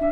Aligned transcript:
El 0.00 0.06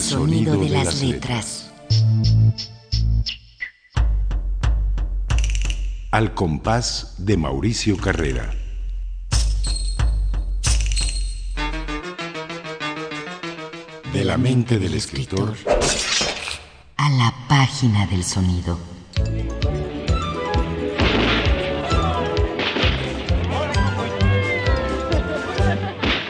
sonido 0.00 0.56
de 0.56 0.70
las 0.70 1.02
letras. 1.02 1.70
Al 6.12 6.32
compás 6.32 7.16
de 7.18 7.36
Mauricio 7.36 7.98
Carrera. 7.98 8.63
De 14.14 14.24
la 14.24 14.38
mente 14.38 14.78
del 14.78 14.94
escritor 14.94 15.54
a 16.96 17.10
la 17.10 17.34
página 17.48 18.06
del 18.06 18.22
sonido. 18.22 18.78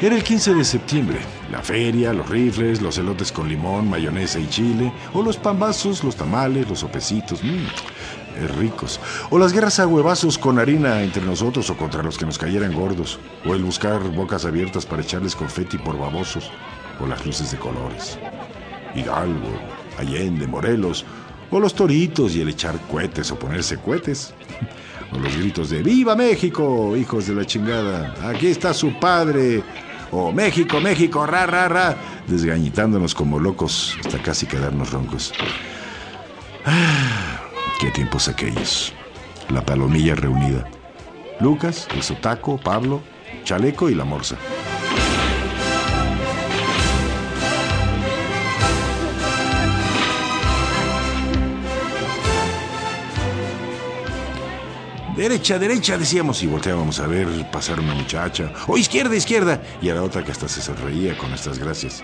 Era 0.01 0.17
el 0.17 0.25
15 0.25 0.55
de 0.55 0.65
septiembre. 0.65 1.19
La 1.51 1.63
feria, 1.63 2.15
los 2.15 2.29
rifles, 2.29 2.81
los 2.81 2.97
elotes 2.97 3.31
con 3.31 3.51
limón, 3.51 3.91
mayonesa 3.91 4.39
y 4.39 4.49
chile, 4.49 4.91
o 5.13 5.23
los 5.23 5.37
pambazos, 5.37 6.03
los 6.03 6.17
tamales, 6.17 6.67
los 6.69 6.81
sopecitos, 6.81 7.45
mmm, 7.45 7.67
ricos. 8.59 8.99
O 9.29 9.39
las 9.39 9.53
guerras 9.53 9.79
a 9.79 9.87
huevazos 9.87 10.39
con 10.39 10.59
harina 10.59 11.03
entre 11.03 11.23
nosotros 11.23 11.69
o 11.69 11.77
contra 11.77 12.03
los 12.03 12.17
que 12.17 12.25
nos 12.25 12.39
cayeran 12.39 12.73
gordos. 12.73 13.19
O 13.45 13.55
el 13.55 13.63
buscar 13.63 14.03
bocas 14.09 14.47
abiertas 14.47 14.87
para 14.87 15.03
echarles 15.03 15.37
confeti 15.37 15.77
por 15.77 15.99
babosos. 15.99 16.51
O 17.01 17.07
las 17.07 17.25
luces 17.25 17.51
de 17.51 17.59
colores. 17.59 18.19
Hidalgo, 18.95 19.51
Allende, 19.99 20.47
Morelos. 20.47 21.05
O 21.51 21.61
los 21.61 21.75
toritos 21.75 22.35
y 22.35 22.41
el 22.41 22.49
echar 22.49 22.79
cohetes 22.91 23.31
o 23.31 23.39
ponerse 23.39 23.79
cohetes. 23.79 24.35
O 25.13 25.19
los 25.19 25.37
gritos 25.37 25.71
de 25.71 25.81
¡Viva 25.81 26.17
México! 26.17 26.97
Hijos 26.97 27.29
de 27.29 27.35
la 27.35 27.45
chingada. 27.45 28.15
Aquí 28.29 28.49
está 28.49 28.75
su 28.75 28.99
padre 28.99 29.63
o 30.11 30.33
México, 30.33 30.81
México, 30.81 31.27
ra, 31.27 31.45
ra, 31.47 31.69
ra, 31.69 31.97
desgañitándonos 32.29 33.15
como 33.15 33.41
locos 33.41 33.97
hasta 34.05 34.23
casi 34.23 34.47
quedarnos 34.47 34.93
roncos. 34.93 35.33
Qué 37.81 37.91
tiempos 37.91 38.29
aquellos. 38.29 38.93
La 39.51 39.65
palomilla 39.65 40.15
reunida. 40.15 40.67
Lucas, 41.41 41.89
el 41.93 42.03
sotaco, 42.03 42.59
Pablo, 42.59 43.03
Chaleco 43.45 43.91
y 43.91 43.95
la 43.95 44.05
morsa. 44.05 44.37
Derecha, 55.17 55.61
derecha, 55.61 55.97
decíamos 55.97 56.43
y 56.43 56.49
volteábamos 56.49 56.99
a 56.99 57.07
ver 57.07 57.29
pasar 57.53 57.79
una 57.79 57.95
muchacha. 57.95 58.53
O 58.67 58.77
izquierda, 58.77 59.15
izquierda. 59.15 59.63
Y 59.81 59.89
a 59.89 59.95
la 59.95 60.03
otra 60.03 60.25
que 60.25 60.33
hasta 60.33 60.49
se 60.49 60.61
sonreía 60.61 61.17
con 61.17 61.29
nuestras 61.29 61.57
gracias. 61.57 62.03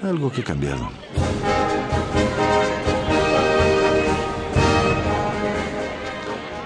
Algo 0.00 0.30
que 0.30 0.42
ha 0.42 0.44
cambiado. 0.44 0.88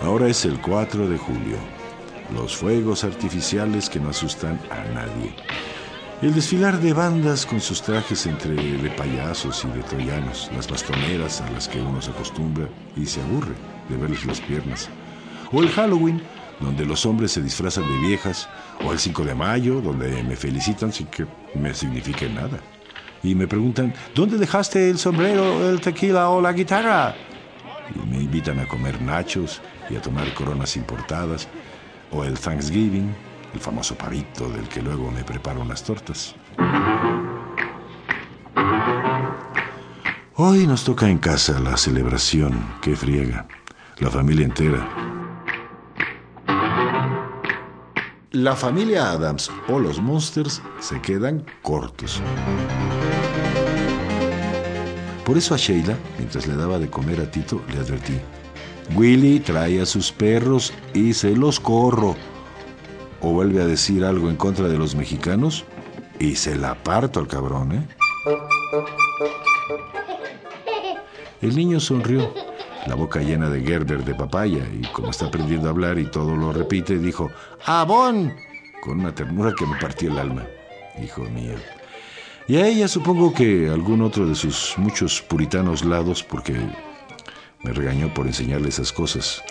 Ahora 0.03 0.29
es 0.29 0.45
el 0.45 0.61
4 0.61 1.09
de 1.09 1.17
julio. 1.17 1.57
Los 2.35 2.55
fuegos 2.55 3.03
artificiales 3.03 3.89
que 3.89 3.99
no 3.99 4.11
asustan 4.11 4.61
a 4.71 4.85
nadie. 4.93 5.35
El 6.21 6.35
desfilar 6.35 6.79
de 6.79 6.93
bandas 6.93 7.47
con 7.47 7.63
sus 7.63 7.81
trajes 7.81 8.27
entre 8.27 8.55
de 8.55 8.91
payasos 8.91 9.65
y 9.65 9.69
de 9.69 9.83
troyanos, 9.83 10.51
las 10.55 10.69
bastoneras 10.69 11.41
a 11.41 11.51
las 11.53 11.69
que 11.69 11.81
uno 11.81 12.03
se 12.03 12.11
acostumbra 12.11 12.69
y 12.97 13.07
se 13.07 13.23
aburre 13.23 13.55
de 13.89 13.97
verles 13.97 14.25
las 14.27 14.41
piernas 14.41 14.91
o 15.53 15.63
el 15.63 15.71
Halloween, 15.71 16.21
donde 16.61 16.85
los 16.85 17.05
hombres 17.07 17.33
se 17.33 17.43
disfrazan 17.43 17.85
de 17.85 18.07
viejas, 18.07 18.49
o 18.85 18.93
el 18.93 18.99
5 18.99 19.25
de 19.25 19.35
mayo, 19.35 19.81
donde 19.81 20.23
me 20.23 20.37
felicitan 20.37 20.93
sin 20.93 21.07
que 21.07 21.27
me 21.55 21.75
signifique 21.75 22.29
nada. 22.29 22.61
Y 23.23 23.35
me 23.35 23.47
preguntan, 23.47 23.93
¿dónde 24.15 24.39
dejaste 24.39 24.89
el 24.91 24.99
sombrero, 24.99 25.69
el 25.69 25.81
tequila 25.81 26.29
o 26.31 26.41
la 26.41 26.53
guitarra? 26.53 27.15
Y 27.95 28.07
me 28.07 28.19
invitan 28.19 28.59
a 28.61 28.67
comer 28.67 29.01
nachos 29.03 29.61
y 29.91 29.97
a 29.97 30.03
tomar 30.03 30.33
coronas 30.35 30.77
importadas, 30.77 31.49
o 32.11 32.25
el 32.25 32.39
Thanksgiving, 32.39 33.15
el 33.53 33.61
famoso 33.61 33.97
pavito 33.97 34.49
del 34.51 34.69
que 34.69 34.83
luego 34.83 35.11
me 35.11 35.25
preparo 35.25 35.61
unas 35.61 35.83
tortas. 35.83 36.35
Hoy 40.35 40.67
nos 40.67 40.85
toca 40.85 41.09
en 41.09 41.19
casa 41.19 41.59
la 41.61 41.77
celebración, 41.77 42.75
qué 42.83 42.95
friega, 42.95 43.47
la 43.99 44.11
familia 44.11 44.45
entera. 44.45 45.16
La 48.37 48.55
familia 48.55 49.13
Adams 49.13 49.51
o 49.69 49.79
los 49.79 49.99
Monsters 49.99 50.61
se 50.79 51.01
quedan 51.01 51.45
cortos. 51.63 52.21
Por 55.25 55.39
eso 55.39 55.55
a 55.55 55.57
Sheila, 55.57 55.97
mientras 56.19 56.47
le 56.47 56.55
daba 56.55 56.79
de 56.79 56.91
comer 56.91 57.21
a 57.21 57.31
Tito, 57.31 57.63
le 57.73 57.81
advertí, 57.81 58.21
Willy 58.95 59.41
trae 59.41 59.81
a 59.81 59.87
sus 59.87 60.13
perros 60.13 60.73
y 60.93 61.15
se 61.15 61.35
los 61.35 61.59
corro. 61.59 62.15
O 63.23 63.31
vuelve 63.33 63.63
a 63.63 63.67
decir 63.67 64.05
algo 64.05 64.29
en 64.29 64.37
contra 64.37 64.69
de 64.69 64.77
los 64.77 64.95
mexicanos 64.95 65.65
y 66.19 66.37
se 66.37 66.55
la 66.57 66.75
parto 66.83 67.21
al 67.21 67.29
cabrón, 67.29 67.73
¿eh? 67.73 67.89
El 71.41 71.57
niño 71.57 71.81
sonrió 71.81 72.33
la 72.87 72.95
boca 72.95 73.21
llena 73.21 73.51
de 73.51 73.63
Gerber 73.63 74.05
de 74.05 74.15
papaya, 74.15 74.67
y 74.73 74.87
como 74.93 75.11
está 75.11 75.27
aprendiendo 75.27 75.69
a 75.69 75.71
hablar 75.71 75.99
y 75.99 76.11
todo 76.11 76.37
lo 76.37 76.53
repite, 76.53 76.99
dijo, 76.99 77.31
¡Abón! 77.65 78.35
con 78.81 79.01
una 79.01 79.15
ternura 79.15 79.53
que 79.53 79.67
me 79.67 79.77
partió 79.79 80.11
el 80.11 80.19
alma. 80.19 80.47
Hijo 81.03 81.23
mío. 81.25 81.55
Y 82.47 82.57
a 82.57 82.67
ella 82.67 82.87
supongo 82.87 83.35
que 83.35 83.69
algún 83.69 84.03
otro 84.03 84.27
de 84.27 84.37
sus 84.37 84.75
muchos 84.77 85.21
puritanos 85.21 85.85
lados, 85.85 86.23
porque 86.23 86.55
me 87.65 87.73
regañó 87.73 88.15
por 88.15 88.27
enseñarle 88.27 88.69
esas 88.69 88.93
cosas. 88.93 89.43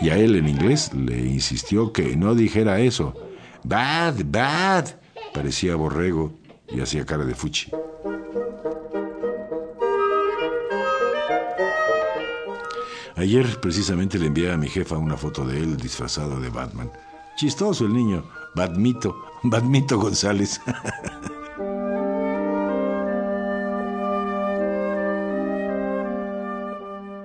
Y 0.00 0.10
a 0.10 0.16
él 0.16 0.36
en 0.36 0.48
inglés 0.48 0.94
le 0.94 1.18
insistió 1.18 1.92
que 1.92 2.16
no 2.16 2.34
dijera 2.34 2.78
eso. 2.78 3.14
Bad, 3.64 4.24
bad. 4.26 4.86
Parecía 5.32 5.74
borrego 5.74 6.32
y 6.68 6.80
hacía 6.80 7.04
cara 7.04 7.24
de 7.24 7.34
fuchi. 7.34 7.70
Ayer 13.16 13.60
precisamente 13.60 14.18
le 14.18 14.26
envié 14.26 14.50
a 14.50 14.56
mi 14.56 14.68
jefa 14.68 14.98
una 14.98 15.16
foto 15.16 15.46
de 15.46 15.58
él 15.58 15.76
disfrazado 15.76 16.40
de 16.40 16.50
Batman. 16.50 16.90
Chistoso 17.36 17.84
el 17.86 17.92
niño, 17.92 18.24
Batmito, 18.54 19.14
Batmito 19.44 19.98
González. 19.98 20.60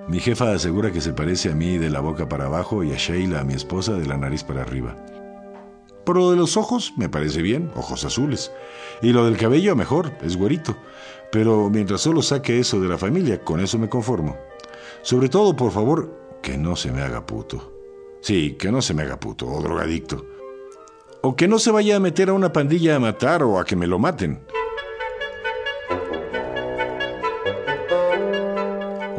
Mi 0.08 0.18
jefa 0.18 0.52
asegura 0.52 0.90
que 0.90 1.00
se 1.00 1.12
parece 1.12 1.52
a 1.52 1.54
mí 1.54 1.78
de 1.78 1.88
la 1.88 2.00
boca 2.00 2.28
para 2.28 2.46
abajo 2.46 2.82
y 2.82 2.92
a 2.92 2.96
Sheila, 2.96 3.40
a 3.40 3.44
mi 3.44 3.54
esposa, 3.54 3.92
de 3.92 4.06
la 4.06 4.16
nariz 4.16 4.42
para 4.42 4.62
arriba. 4.62 4.96
Por 6.04 6.16
lo 6.16 6.32
de 6.32 6.36
los 6.36 6.56
ojos, 6.56 6.92
me 6.96 7.08
parece 7.08 7.42
bien, 7.42 7.70
ojos 7.76 8.04
azules. 8.04 8.50
Y 9.02 9.12
lo 9.12 9.24
del 9.24 9.36
cabello, 9.36 9.76
mejor, 9.76 10.12
es 10.22 10.36
güerito. 10.36 10.76
Pero 11.30 11.70
mientras 11.70 12.00
solo 12.00 12.22
saque 12.22 12.58
eso 12.58 12.80
de 12.80 12.88
la 12.88 12.98
familia, 12.98 13.44
con 13.44 13.60
eso 13.60 13.78
me 13.78 13.88
conformo. 13.88 14.36
Sobre 15.02 15.28
todo, 15.28 15.56
por 15.56 15.72
favor, 15.72 16.38
que 16.42 16.58
no 16.58 16.76
se 16.76 16.92
me 16.92 17.00
haga 17.00 17.24
puto. 17.24 17.72
Sí, 18.20 18.56
que 18.58 18.70
no 18.70 18.82
se 18.82 18.92
me 18.92 19.02
haga 19.02 19.18
puto 19.18 19.46
o 19.46 19.62
drogadicto. 19.62 20.26
O 21.22 21.36
que 21.36 21.48
no 21.48 21.58
se 21.58 21.70
vaya 21.70 21.96
a 21.96 22.00
meter 22.00 22.28
a 22.28 22.34
una 22.34 22.52
pandilla 22.52 22.96
a 22.96 23.00
matar 23.00 23.42
o 23.42 23.58
a 23.58 23.64
que 23.64 23.76
me 23.76 23.86
lo 23.86 23.98
maten. 23.98 24.40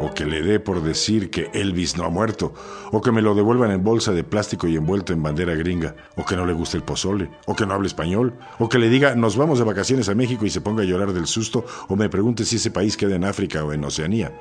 O 0.00 0.14
que 0.14 0.24
le 0.24 0.42
dé 0.42 0.60
por 0.60 0.82
decir 0.82 1.30
que 1.30 1.50
Elvis 1.52 1.96
no 1.96 2.04
ha 2.04 2.10
muerto. 2.10 2.54
O 2.92 3.00
que 3.00 3.10
me 3.10 3.22
lo 3.22 3.34
devuelvan 3.34 3.72
en 3.72 3.82
bolsa 3.82 4.12
de 4.12 4.22
plástico 4.22 4.68
y 4.68 4.76
envuelto 4.76 5.12
en 5.12 5.22
bandera 5.22 5.54
gringa. 5.54 5.96
O 6.16 6.24
que 6.24 6.36
no 6.36 6.46
le 6.46 6.52
guste 6.52 6.76
el 6.76 6.84
pozole. 6.84 7.28
O 7.46 7.56
que 7.56 7.66
no 7.66 7.74
hable 7.74 7.88
español. 7.88 8.34
O 8.60 8.68
que 8.68 8.78
le 8.78 8.88
diga 8.88 9.16
nos 9.16 9.36
vamos 9.36 9.58
de 9.58 9.64
vacaciones 9.64 10.08
a 10.08 10.14
México 10.14 10.46
y 10.46 10.50
se 10.50 10.60
ponga 10.60 10.82
a 10.82 10.86
llorar 10.86 11.12
del 11.12 11.26
susto. 11.26 11.64
O 11.88 11.96
me 11.96 12.08
pregunte 12.08 12.44
si 12.44 12.56
ese 12.56 12.70
país 12.70 12.96
queda 12.96 13.16
en 13.16 13.24
África 13.24 13.64
o 13.64 13.72
en 13.72 13.84
Oceanía. 13.84 14.32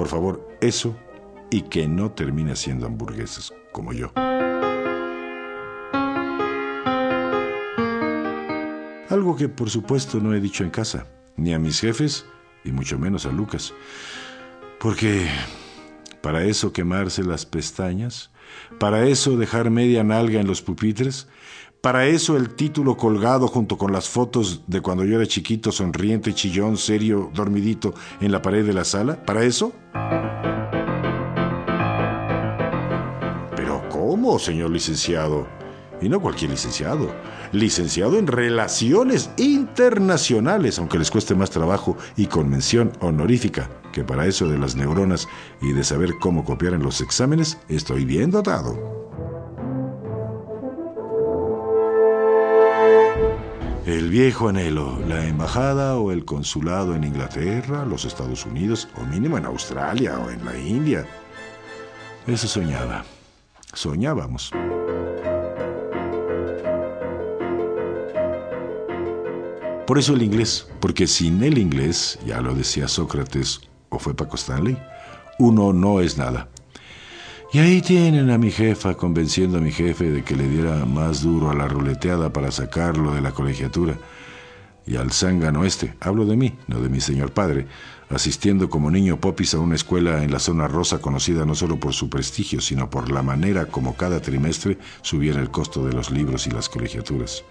Por 0.00 0.08
favor, 0.08 0.48
eso 0.62 0.96
y 1.50 1.60
que 1.60 1.86
no 1.86 2.10
termine 2.10 2.52
haciendo 2.52 2.86
hamburguesas 2.86 3.52
como 3.70 3.92
yo. 3.92 4.10
Algo 9.10 9.36
que 9.36 9.50
por 9.50 9.68
supuesto 9.68 10.18
no 10.18 10.32
he 10.32 10.40
dicho 10.40 10.64
en 10.64 10.70
casa, 10.70 11.06
ni 11.36 11.52
a 11.52 11.58
mis 11.58 11.78
jefes 11.80 12.24
y 12.64 12.72
mucho 12.72 12.98
menos 12.98 13.26
a 13.26 13.30
Lucas. 13.30 13.74
Porque 14.80 15.28
para 16.22 16.44
eso 16.44 16.72
quemarse 16.72 17.22
las 17.22 17.44
pestañas, 17.44 18.30
para 18.78 19.04
eso 19.06 19.36
dejar 19.36 19.68
media 19.68 20.02
nalga 20.02 20.40
en 20.40 20.46
los 20.46 20.62
pupitres, 20.62 21.28
Para 21.80 22.06
eso 22.06 22.36
el 22.36 22.50
título 22.50 22.94
colgado 22.94 23.48
junto 23.48 23.78
con 23.78 23.90
las 23.90 24.06
fotos 24.06 24.64
de 24.66 24.82
cuando 24.82 25.02
yo 25.06 25.16
era 25.16 25.26
chiquito, 25.26 25.72
sonriente, 25.72 26.34
chillón, 26.34 26.76
serio, 26.76 27.30
dormidito 27.32 27.94
en 28.20 28.32
la 28.32 28.42
pared 28.42 28.66
de 28.66 28.74
la 28.74 28.84
sala. 28.84 29.24
¿Para 29.24 29.44
eso? 29.44 29.72
Pero 33.56 33.82
¿cómo, 33.88 34.38
señor 34.38 34.72
licenciado? 34.72 35.48
Y 36.02 36.10
no 36.10 36.20
cualquier 36.20 36.50
licenciado. 36.50 37.14
Licenciado 37.52 38.18
en 38.18 38.26
Relaciones 38.26 39.30
Internacionales, 39.38 40.78
aunque 40.78 40.98
les 40.98 41.10
cueste 41.10 41.34
más 41.34 41.48
trabajo 41.48 41.96
y 42.14 42.26
con 42.26 42.50
mención 42.50 42.92
honorífica, 43.00 43.70
que 43.94 44.04
para 44.04 44.26
eso 44.26 44.46
de 44.48 44.58
las 44.58 44.76
neuronas 44.76 45.28
y 45.62 45.72
de 45.72 45.82
saber 45.82 46.10
cómo 46.20 46.44
copiar 46.44 46.74
en 46.74 46.82
los 46.82 47.00
exámenes, 47.00 47.56
estoy 47.70 48.04
bien 48.04 48.30
dotado. 48.30 48.99
El 53.90 54.08
viejo 54.08 54.48
anhelo, 54.48 55.00
la 55.08 55.26
embajada 55.26 55.96
o 55.98 56.12
el 56.12 56.24
consulado 56.24 56.94
en 56.94 57.02
Inglaterra, 57.02 57.84
los 57.84 58.04
Estados 58.04 58.46
Unidos, 58.46 58.86
o 58.96 59.04
mínimo 59.04 59.36
en 59.36 59.46
Australia 59.46 60.16
o 60.20 60.30
en 60.30 60.44
la 60.44 60.56
India. 60.56 61.04
Eso 62.24 62.46
soñaba. 62.46 63.04
Soñábamos. 63.72 64.52
Por 69.88 69.98
eso 69.98 70.14
el 70.14 70.22
inglés, 70.22 70.68
porque 70.78 71.08
sin 71.08 71.42
el 71.42 71.58
inglés, 71.58 72.16
ya 72.24 72.40
lo 72.40 72.54
decía 72.54 72.86
Sócrates 72.86 73.60
o 73.88 73.98
fue 73.98 74.14
Paco 74.14 74.36
Stanley, 74.36 74.80
uno 75.40 75.72
no 75.72 76.00
es 76.00 76.16
nada. 76.16 76.48
Y 77.52 77.58
ahí 77.58 77.82
tienen 77.82 78.30
a 78.30 78.38
mi 78.38 78.52
jefa 78.52 78.94
convenciendo 78.94 79.58
a 79.58 79.60
mi 79.60 79.72
jefe 79.72 80.08
de 80.08 80.22
que 80.22 80.36
le 80.36 80.48
diera 80.48 80.84
más 80.84 81.22
duro 81.22 81.50
a 81.50 81.54
la 81.54 81.66
ruleteada 81.66 82.32
para 82.32 82.52
sacarlo 82.52 83.12
de 83.12 83.20
la 83.20 83.32
colegiatura. 83.32 83.98
Y 84.86 84.94
al 84.94 85.10
zángano 85.10 85.64
este, 85.64 85.94
hablo 86.00 86.26
de 86.26 86.36
mí, 86.36 86.56
no 86.68 86.80
de 86.80 86.88
mi 86.88 87.00
señor 87.00 87.32
padre, 87.32 87.66
asistiendo 88.08 88.70
como 88.70 88.88
niño 88.92 89.18
popis 89.18 89.54
a 89.54 89.58
una 89.58 89.74
escuela 89.74 90.22
en 90.22 90.30
la 90.30 90.38
zona 90.38 90.68
rosa 90.68 91.00
conocida 91.00 91.44
no 91.44 91.56
solo 91.56 91.80
por 91.80 91.92
su 91.92 92.08
prestigio, 92.08 92.60
sino 92.60 92.88
por 92.88 93.10
la 93.10 93.22
manera 93.22 93.66
como 93.66 93.96
cada 93.96 94.20
trimestre 94.22 94.78
subiera 95.02 95.40
el 95.40 95.50
costo 95.50 95.84
de 95.84 95.92
los 95.92 96.12
libros 96.12 96.46
y 96.46 96.50
las 96.50 96.68
colegiaturas. 96.68 97.42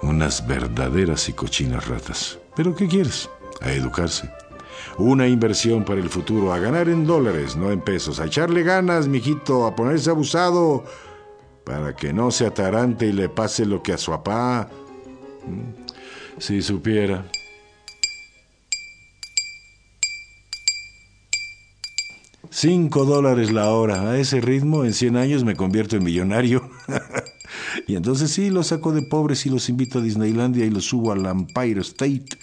Unas 0.00 0.46
verdaderas 0.46 1.28
y 1.28 1.34
cochinas 1.34 1.88
ratas. 1.88 2.38
Pero 2.56 2.74
¿qué 2.74 2.88
quieres? 2.88 3.28
A 3.60 3.70
educarse. 3.70 4.30
Una 4.98 5.26
inversión 5.28 5.84
para 5.84 6.00
el 6.00 6.08
futuro, 6.08 6.52
a 6.52 6.58
ganar 6.58 6.88
en 6.88 7.06
dólares, 7.06 7.56
no 7.56 7.70
en 7.70 7.80
pesos. 7.80 8.20
A 8.20 8.26
echarle 8.26 8.62
ganas, 8.62 9.08
mijito, 9.08 9.66
a 9.66 9.74
ponerse 9.74 10.10
abusado 10.10 10.84
para 11.64 11.94
que 11.94 12.12
no 12.12 12.30
se 12.30 12.46
atarante 12.46 13.06
y 13.06 13.12
le 13.12 13.28
pase 13.28 13.66
lo 13.66 13.82
que 13.82 13.92
a 13.92 13.98
su 13.98 14.10
papá. 14.10 14.68
Si 16.38 16.62
supiera. 16.62 17.24
Cinco 22.50 23.04
dólares 23.04 23.52
la 23.52 23.70
hora. 23.70 24.10
A 24.10 24.18
ese 24.18 24.40
ritmo, 24.40 24.84
en 24.84 24.94
cien 24.94 25.16
años 25.16 25.44
me 25.44 25.54
convierto 25.54 25.96
en 25.96 26.04
millonario. 26.04 26.68
y 27.86 27.94
entonces 27.94 28.30
sí, 28.30 28.50
los 28.50 28.68
saco 28.68 28.92
de 28.92 29.02
pobres 29.02 29.44
y 29.46 29.50
los 29.50 29.68
invito 29.68 29.98
a 29.98 30.02
Disneylandia 30.02 30.64
y 30.64 30.70
los 30.70 30.86
subo 30.86 31.12
al 31.12 31.26
Empire 31.26 31.82
State 31.82 32.38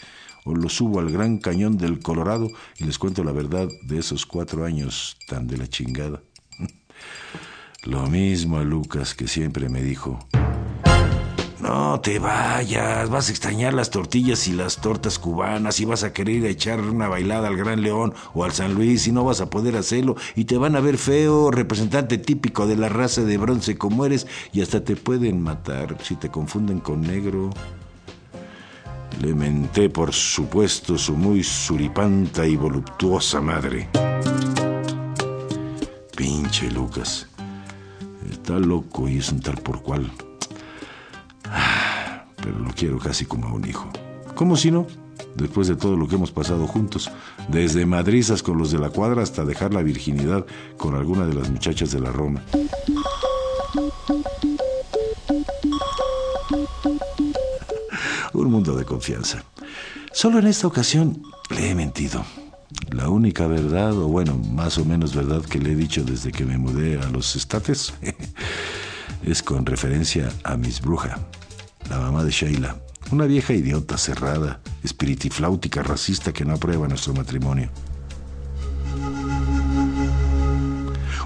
o 0.46 0.56
los 0.56 0.74
subo 0.74 1.00
al 1.00 1.12
Gran 1.12 1.40
Cañón 1.40 1.78
del 1.78 2.00
Colorado 2.00 2.48
y 2.78 2.86
les 2.86 2.98
cuento 2.98 3.24
la 3.24 3.34
verdad 3.34 3.68
de 3.84 4.00
esos 4.00 4.26
cuatro 4.26 4.64
años 4.64 5.18
tan 5.28 5.48
de 5.48 5.58
la 5.58 5.68
chingada. 5.68 6.22
Lo 7.84 8.08
mismo 8.08 8.58
a 8.58 8.64
Lucas 8.64 9.14
que 9.14 9.28
siempre 9.28 9.68
me 9.68 9.82
dijo, 9.82 10.20
no 11.66 12.00
te 12.00 12.20
vayas, 12.20 13.10
vas 13.10 13.28
a 13.28 13.32
extrañar 13.32 13.74
las 13.74 13.90
tortillas 13.90 14.48
y 14.48 14.54
las 14.54 14.82
tortas 14.82 15.18
cubanas 15.18 15.80
y 15.80 15.86
vas 15.86 16.04
a 16.04 16.14
querer 16.14 16.46
echar 16.46 16.80
una 16.80 17.08
bailada 17.08 17.48
al 17.48 17.58
Gran 17.58 17.82
León 17.82 18.14
o 18.36 18.44
al 18.44 18.52
San 18.52 18.76
Luis 18.76 19.08
y 19.08 19.12
no 19.12 19.24
vas 19.24 19.42
a 19.42 19.50
poder 19.50 19.76
hacerlo 19.76 20.16
y 20.36 20.46
te 20.46 20.58
van 20.58 20.76
a 20.76 20.80
ver 20.80 21.00
feo, 21.00 21.50
representante 21.50 22.20
típico 22.20 22.68
de 22.68 22.76
la 22.76 22.90
raza 22.90 23.24
de 23.24 23.38
bronce 23.38 23.80
como 23.80 24.06
eres 24.06 24.28
y 24.54 24.62
hasta 24.62 24.84
te 24.84 24.96
pueden 24.96 25.42
matar 25.42 25.98
si 26.04 26.16
te 26.16 26.30
confunden 26.30 26.82
con 26.82 27.02
negro. 27.02 27.50
Le 29.22 29.34
menté, 29.34 29.90
por 29.90 30.14
supuesto, 30.14 30.98
su 30.98 31.16
muy 31.16 31.44
suripanta 31.44 32.46
y 32.46 32.56
voluptuosa 32.56 33.42
madre. 33.42 33.90
Pinche 36.16 36.70
Lucas. 36.72 37.28
Está 38.30 38.60
loco 38.60 39.08
y 39.08 39.18
es 39.18 39.32
un 39.32 39.40
tal 39.40 39.58
por 39.58 39.82
cual 39.82 40.12
pero 42.46 42.60
lo 42.60 42.72
quiero 42.74 43.00
casi 43.00 43.26
como 43.26 43.48
a 43.48 43.54
un 43.54 43.68
hijo. 43.68 43.90
¿Cómo 44.36 44.56
si 44.56 44.70
no? 44.70 44.86
Después 45.34 45.68
de 45.68 45.76
todo 45.76 45.98
lo 45.98 46.08
que 46.08 46.16
hemos 46.16 46.32
pasado 46.32 46.68
juntos, 46.68 47.10
desde 47.50 47.88
madrizas 47.88 48.44
con 48.44 48.60
los 48.60 48.72
de 48.72 48.78
la 48.78 48.90
cuadra 48.90 49.24
hasta 49.24 49.44
dejar 49.44 49.74
la 49.74 49.82
virginidad 49.82 50.46
con 50.78 50.94
alguna 50.94 51.26
de 51.26 51.34
las 51.34 51.50
muchachas 51.50 51.92
de 51.92 52.00
la 52.00 52.12
Roma. 52.12 52.44
Un 58.36 58.52
mundo 58.52 58.76
de 58.76 58.86
confianza. 58.86 59.44
Solo 60.12 60.40
en 60.40 60.48
esta 60.48 60.68
ocasión 60.68 61.24
le 61.50 61.72
he 61.72 61.76
mentido. 61.76 62.24
La 62.92 63.10
única 63.10 63.48
verdad, 63.48 63.94
o 63.94 64.08
bueno, 64.08 64.36
más 64.36 64.78
o 64.78 64.86
menos 64.86 65.16
verdad 65.16 65.44
que 65.44 65.60
le 65.60 65.72
he 65.72 65.76
dicho 65.76 66.04
desde 66.04 66.32
que 66.32 66.46
me 66.46 66.58
mudé 66.58 67.00
a 67.00 67.10
los 67.10 67.36
estates, 67.36 67.94
es 69.24 69.42
con 69.42 69.66
referencia 69.66 70.32
a 70.44 70.58
mis 70.58 70.82
brujas 70.82 71.20
la 71.90 72.00
mamá 72.00 72.24
de 72.24 72.32
Sheila, 72.32 72.78
una 73.12 73.26
vieja 73.26 73.54
idiota 73.54 73.98
cerrada, 73.98 74.60
espiritifláutica, 74.84 75.84
racista 75.84 76.34
que 76.34 76.46
no 76.46 76.54
aprueba 76.54 76.88
nuestro 76.88 77.14
matrimonio. 77.14 77.70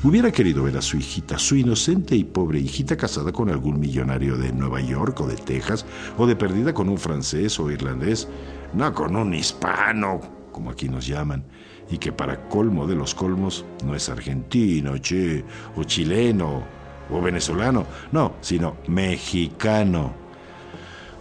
Hubiera 0.02 0.32
querido 0.32 0.64
ver 0.64 0.78
a 0.78 0.82
su 0.82 0.96
hijita, 0.96 1.38
su 1.38 1.58
inocente 1.58 2.16
y 2.16 2.24
pobre 2.24 2.60
hijita 2.60 2.96
casada 2.96 3.34
con 3.34 3.50
algún 3.50 3.80
millonario 3.80 4.38
de 4.38 4.54
Nueva 4.54 4.80
York 4.80 5.20
o 5.20 5.28
de 5.28 5.36
Texas, 5.36 5.86
o 6.18 6.26
de 6.26 6.38
perdida 6.38 6.74
con 6.74 6.88
un 6.88 6.98
francés 6.98 7.60
o 7.60 7.70
irlandés, 7.70 8.30
no 8.74 8.94
con 8.94 9.18
un 9.18 9.34
hispano, 9.34 10.22
como 10.54 10.72
aquí 10.72 10.88
nos 10.88 11.06
llaman, 11.06 11.44
y 11.90 11.98
que 11.98 12.14
para 12.14 12.48
colmo 12.48 12.88
de 12.88 12.96
los 12.96 13.14
colmos 13.14 13.66
no 13.84 13.94
es 13.94 14.08
argentino, 14.08 14.98
che, 15.00 15.44
o 15.76 15.84
chileno, 15.84 16.64
o 17.12 17.22
venezolano, 17.22 17.86
no, 18.14 18.36
sino 18.40 18.78
mexicano 18.88 20.30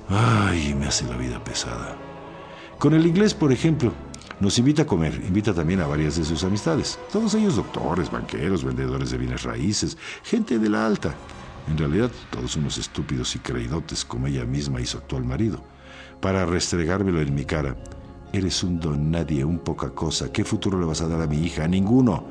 Ay, 0.08 0.74
me 0.74 0.86
hace 0.86 1.04
la 1.06 1.16
vida 1.16 1.42
pesada. 1.44 1.94
Con 2.78 2.94
el 2.94 3.06
inglés, 3.06 3.34
por 3.34 3.52
ejemplo, 3.52 3.92
nos 4.40 4.58
invita 4.58 4.82
a 4.82 4.86
comer, 4.86 5.14
invita 5.26 5.52
también 5.52 5.80
a 5.80 5.86
varias 5.86 6.16
de 6.16 6.24
sus 6.24 6.44
amistades. 6.44 6.98
Todos 7.12 7.34
ellos 7.34 7.56
doctores, 7.56 8.10
banqueros, 8.10 8.62
vendedores 8.62 9.10
de 9.10 9.18
bienes 9.18 9.42
raíces, 9.42 9.98
gente 10.22 10.58
de 10.58 10.68
la 10.68 10.86
alta. 10.86 11.14
En 11.68 11.76
realidad, 11.76 12.10
todos 12.30 12.56
unos 12.56 12.78
estúpidos 12.78 13.34
y 13.34 13.40
creidotes 13.40 14.04
como 14.04 14.26
ella 14.26 14.44
misma 14.44 14.84
su 14.84 14.96
actual 14.96 15.24
marido. 15.24 15.62
Para 16.20 16.46
restregármelo 16.46 17.20
en 17.20 17.34
mi 17.34 17.44
cara. 17.44 17.76
Eres 18.32 18.62
un 18.62 18.78
don 18.78 19.10
nadie, 19.10 19.44
un 19.44 19.58
poca 19.58 19.90
cosa. 19.90 20.30
¿Qué 20.30 20.44
futuro 20.44 20.78
le 20.78 20.86
vas 20.86 21.00
a 21.00 21.08
dar 21.08 21.20
a 21.20 21.26
mi 21.26 21.38
hija? 21.38 21.64
A 21.64 21.68
ninguno. 21.68 22.24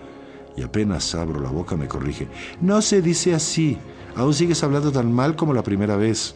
Y 0.55 0.63
apenas 0.63 1.13
abro 1.13 1.41
la 1.41 1.49
boca 1.49 1.75
me 1.75 1.87
corrige. 1.87 2.27
No 2.61 2.81
se 2.81 3.01
dice 3.01 3.35
así. 3.35 3.77
Aún 4.15 4.33
sigues 4.33 4.63
hablando 4.63 4.91
tan 4.91 5.11
mal 5.11 5.35
como 5.35 5.53
la 5.53 5.63
primera 5.63 5.95
vez. 5.97 6.35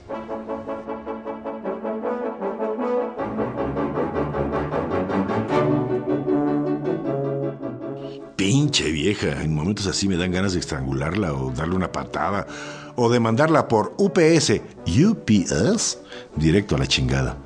Pinche 8.41 8.91
vieja. 8.91 9.43
En 9.43 9.53
momentos 9.53 9.85
así 9.85 10.07
me 10.07 10.17
dan 10.17 10.31
ganas 10.31 10.53
de 10.53 10.59
estrangularla 10.59 11.31
o 11.31 11.51
darle 11.51 11.75
una 11.75 11.91
patada 11.91 12.47
o 12.95 13.07
de 13.07 13.19
mandarla 13.19 13.67
por 13.67 13.93
UPS, 13.99 14.61
UPS, 14.87 15.99
directo 16.37 16.75
a 16.75 16.79
la 16.79 16.87
chingada. 16.87 17.37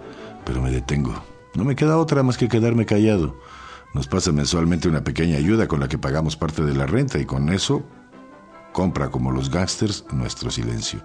Pero 0.45 0.61
me 0.61 0.71
detengo. 0.71 1.21
No 1.53 1.65
me 1.65 1.75
queda 1.75 1.97
otra 1.97 2.23
más 2.23 2.37
que 2.37 2.47
quedarme 2.47 2.85
callado. 2.85 3.35
Nos 3.93 4.07
pasa 4.07 4.31
mensualmente 4.31 4.87
una 4.87 5.03
pequeña 5.03 5.35
ayuda 5.35 5.67
con 5.67 5.81
la 5.81 5.89
que 5.89 5.97
pagamos 5.97 6.37
parte 6.37 6.63
de 6.63 6.73
la 6.73 6.85
renta 6.85 7.19
y 7.19 7.25
con 7.25 7.49
eso 7.49 7.83
compra 8.71 9.11
como 9.11 9.31
los 9.31 9.49
gángsters 9.49 10.05
nuestro 10.13 10.49
silencio. 10.49 11.01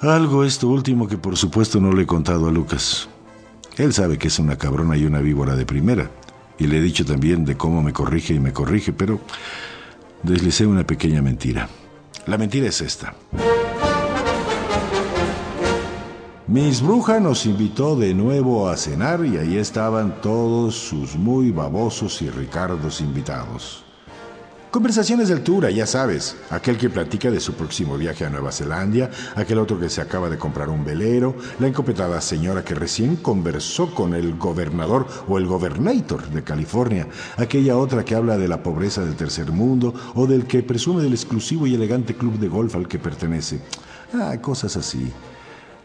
Algo 0.00 0.44
esto 0.44 0.68
último 0.68 1.08
que 1.08 1.18
por 1.18 1.36
supuesto 1.36 1.78
no 1.78 1.92
le 1.92 2.04
he 2.04 2.06
contado 2.06 2.48
a 2.48 2.50
Lucas. 2.50 3.06
Él 3.76 3.92
sabe 3.92 4.16
que 4.16 4.28
es 4.28 4.38
una 4.38 4.56
cabrona 4.56 4.96
y 4.96 5.04
una 5.04 5.20
víbora 5.20 5.56
de 5.56 5.66
primera 5.66 6.10
y 6.62 6.66
le 6.68 6.78
he 6.78 6.80
dicho 6.80 7.04
también 7.04 7.44
de 7.44 7.56
cómo 7.56 7.82
me 7.82 7.92
corrige 7.92 8.34
y 8.34 8.38
me 8.38 8.52
corrige, 8.52 8.92
pero 8.92 9.18
deslicé 10.22 10.64
una 10.64 10.86
pequeña 10.86 11.20
mentira. 11.20 11.68
La 12.26 12.38
mentira 12.38 12.68
es 12.68 12.80
esta. 12.80 13.16
Miss 16.46 16.80
Bruja 16.80 17.18
nos 17.18 17.46
invitó 17.46 17.96
de 17.96 18.14
nuevo 18.14 18.68
a 18.68 18.76
cenar 18.76 19.24
y 19.24 19.38
ahí 19.38 19.56
estaban 19.56 20.20
todos 20.20 20.76
sus 20.76 21.16
muy 21.16 21.50
babosos 21.50 22.22
y 22.22 22.30
ricardos 22.30 23.00
invitados. 23.00 23.84
Conversaciones 24.72 25.28
de 25.28 25.34
altura, 25.34 25.70
ya 25.70 25.86
sabes. 25.86 26.34
Aquel 26.48 26.78
que 26.78 26.88
platica 26.88 27.30
de 27.30 27.40
su 27.40 27.52
próximo 27.52 27.98
viaje 27.98 28.24
a 28.24 28.30
Nueva 28.30 28.50
Zelanda, 28.50 29.10
aquel 29.36 29.58
otro 29.58 29.78
que 29.78 29.90
se 29.90 30.00
acaba 30.00 30.30
de 30.30 30.38
comprar 30.38 30.70
un 30.70 30.82
velero, 30.82 31.36
la 31.58 31.66
encopetada 31.66 32.18
señora 32.22 32.64
que 32.64 32.74
recién 32.74 33.16
conversó 33.16 33.94
con 33.94 34.14
el 34.14 34.34
gobernador 34.38 35.06
o 35.28 35.36
el 35.36 35.46
gobernator 35.46 36.26
de 36.30 36.42
California, 36.42 37.06
aquella 37.36 37.76
otra 37.76 38.02
que 38.02 38.14
habla 38.14 38.38
de 38.38 38.48
la 38.48 38.62
pobreza 38.62 39.04
del 39.04 39.14
tercer 39.14 39.52
mundo 39.52 39.92
o 40.14 40.26
del 40.26 40.46
que 40.46 40.62
presume 40.62 41.02
del 41.02 41.12
exclusivo 41.12 41.66
y 41.66 41.74
elegante 41.74 42.14
club 42.14 42.38
de 42.38 42.48
golf 42.48 42.74
al 42.74 42.88
que 42.88 42.98
pertenece. 42.98 43.60
Ah, 44.14 44.34
cosas 44.40 44.78
así. 44.78 45.12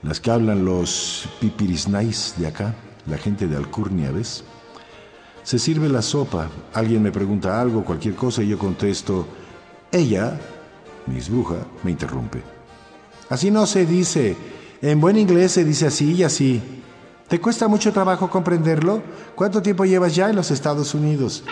Las 0.02 0.22
que 0.22 0.32
hablan 0.32 0.64
los 0.64 1.28
pipirisnais 1.42 2.36
de 2.38 2.48
acá, 2.48 2.74
la 3.06 3.18
gente 3.18 3.48
de 3.48 3.58
Alcurnia, 3.58 4.12
¿ves? 4.12 4.46
Se 5.48 5.58
sirve 5.58 5.88
la 5.88 6.02
sopa, 6.02 6.50
alguien 6.74 7.02
me 7.02 7.10
pregunta 7.10 7.62
algo, 7.62 7.86
cualquier 7.86 8.16
cosa, 8.16 8.44
y 8.44 8.50
yo 8.50 8.60
contesto, 8.60 9.26
ella, 9.94 10.38
Miss 11.06 11.30
Bruja, 11.30 11.56
me 11.84 11.92
interrumpe. 11.92 12.44
Así 13.30 13.50
no 13.50 13.66
se 13.66 13.86
dice, 13.86 14.36
en 14.82 15.00
buen 15.00 15.18
inglés 15.18 15.54
se 15.54 15.64
dice 15.64 15.88
así 15.88 16.16
y 16.16 16.24
así. 16.24 16.62
¿Te 17.30 17.40
cuesta 17.40 17.70
mucho 17.70 17.94
trabajo 17.94 18.30
comprenderlo? 18.30 19.02
¿Cuánto 19.36 19.62
tiempo 19.62 19.86
llevas 19.86 20.14
ya 20.14 20.30
en 20.30 20.36
los 20.36 20.52
Estados 20.52 20.94
Unidos? 20.94 21.46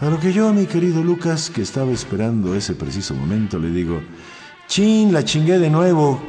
A 0.00 0.10
lo 0.10 0.18
que 0.18 0.32
yo, 0.32 0.52
mi 0.52 0.66
querido 0.66 1.00
Lucas, 1.04 1.48
que 1.48 1.62
estaba 1.62 1.92
esperando 1.92 2.56
ese 2.56 2.74
preciso 2.74 3.14
momento, 3.14 3.60
le 3.60 3.70
digo, 3.70 4.02
chin, 4.66 5.12
la 5.12 5.24
chingué 5.24 5.60
de 5.60 5.70
nuevo, 5.70 6.20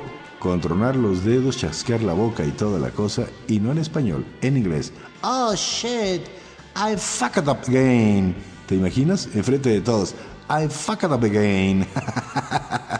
controlar 0.43 0.97
los 0.97 1.23
dedos, 1.23 1.57
chasquear 1.57 2.01
la 2.01 2.12
boca 2.12 2.43
y 2.45 2.51
toda 2.51 2.77
la 2.77 2.89
cosa, 2.89 3.23
y 3.47 3.62
no 3.62 3.71
en 3.71 3.77
español, 3.77 4.25
en 4.41 4.57
inglés. 4.57 4.91
Oh 5.23 5.55
shit, 5.55 6.23
I 6.75 6.97
fucked 6.97 7.47
up 7.47 7.59
again. 7.65 8.35
¿Te 8.67 8.75
imaginas? 8.75 9.29
Enfrente 9.33 9.69
de 9.69 9.79
todos. 9.79 10.13
I 10.50 10.67
fucked 10.67 11.09
up 11.09 11.23
again. 11.23 11.88